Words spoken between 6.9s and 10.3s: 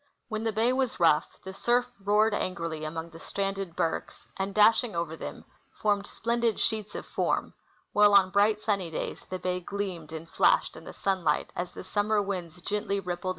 of form; Avhile on bright, sunny days the ba}^ gleamed and